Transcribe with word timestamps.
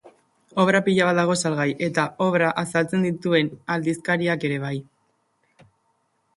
Obra 0.61 0.79
pilo 0.87 1.05
bat 1.09 1.19
dago 1.19 1.35
salgai, 1.49 1.67
eta 1.89 2.07
obrak 2.29 2.63
azaltzen 2.63 3.07
dituzten 3.09 3.53
aldizkariak 3.77 4.49
ere 4.51 4.59
bai. 4.67 4.75